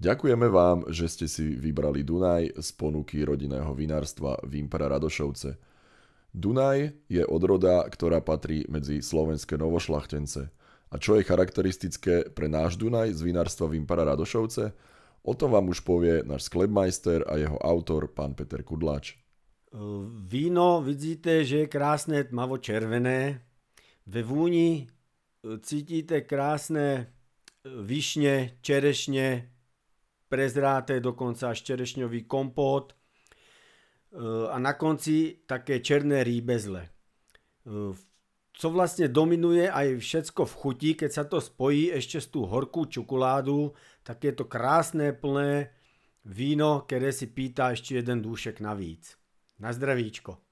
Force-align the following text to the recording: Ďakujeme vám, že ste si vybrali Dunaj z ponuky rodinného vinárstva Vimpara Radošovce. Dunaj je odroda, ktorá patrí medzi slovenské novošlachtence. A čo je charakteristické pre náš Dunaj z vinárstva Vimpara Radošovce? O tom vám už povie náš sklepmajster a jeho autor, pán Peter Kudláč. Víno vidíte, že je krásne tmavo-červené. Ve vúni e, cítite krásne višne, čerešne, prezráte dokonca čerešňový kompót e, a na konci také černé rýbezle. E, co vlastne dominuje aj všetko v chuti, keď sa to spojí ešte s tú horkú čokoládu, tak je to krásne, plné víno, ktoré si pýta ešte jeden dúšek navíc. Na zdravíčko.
Ďakujeme 0.00 0.48
vám, 0.48 0.88
že 0.88 1.12
ste 1.12 1.28
si 1.28 1.60
vybrali 1.60 2.00
Dunaj 2.00 2.56
z 2.56 2.68
ponuky 2.72 3.20
rodinného 3.20 3.68
vinárstva 3.76 4.40
Vimpara 4.48 4.88
Radošovce. 4.88 5.60
Dunaj 6.32 7.04
je 7.04 7.20
odroda, 7.28 7.84
ktorá 7.84 8.24
patrí 8.24 8.64
medzi 8.72 9.04
slovenské 9.04 9.60
novošlachtence. 9.60 10.48
A 10.88 10.94
čo 10.96 11.20
je 11.20 11.28
charakteristické 11.28 12.32
pre 12.32 12.48
náš 12.48 12.80
Dunaj 12.80 13.12
z 13.12 13.20
vinárstva 13.28 13.68
Vimpara 13.68 14.08
Radošovce? 14.08 14.72
O 15.20 15.36
tom 15.36 15.52
vám 15.52 15.68
už 15.68 15.84
povie 15.84 16.24
náš 16.24 16.48
sklepmajster 16.48 17.28
a 17.28 17.36
jeho 17.36 17.60
autor, 17.60 18.08
pán 18.08 18.32
Peter 18.32 18.64
Kudláč. 18.64 19.20
Víno 20.24 20.80
vidíte, 20.80 21.44
že 21.44 21.68
je 21.68 21.68
krásne 21.68 22.24
tmavo-červené. 22.24 23.44
Ve 24.08 24.22
vúni 24.24 24.88
e, 25.44 25.60
cítite 25.60 26.24
krásne 26.24 27.12
višne, 27.68 28.56
čerešne, 28.64 29.59
prezráte 30.30 31.02
dokonca 31.02 31.50
čerešňový 31.50 32.30
kompót 32.30 32.94
e, 32.94 32.94
a 34.46 34.56
na 34.62 34.78
konci 34.78 35.42
také 35.42 35.82
černé 35.82 36.22
rýbezle. 36.22 36.86
E, 36.86 36.90
co 38.50 38.66
vlastne 38.70 39.10
dominuje 39.10 39.66
aj 39.66 39.98
všetko 39.98 40.42
v 40.46 40.54
chuti, 40.54 40.90
keď 40.94 41.10
sa 41.10 41.24
to 41.26 41.42
spojí 41.42 41.90
ešte 41.90 42.22
s 42.22 42.30
tú 42.30 42.46
horkú 42.46 42.86
čokoládu, 42.86 43.74
tak 44.06 44.22
je 44.22 44.32
to 44.36 44.46
krásne, 44.46 45.10
plné 45.16 45.74
víno, 46.28 46.84
ktoré 46.86 47.10
si 47.10 47.26
pýta 47.30 47.72
ešte 47.74 47.98
jeden 47.98 48.22
dúšek 48.22 48.62
navíc. 48.62 49.16
Na 49.58 49.72
zdravíčko. 49.72 50.49